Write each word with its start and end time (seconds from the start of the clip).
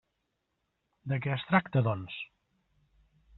De 1.13 1.19
què 1.25 1.33
es 1.35 1.45
tracta, 1.51 1.85
doncs? 1.89 2.17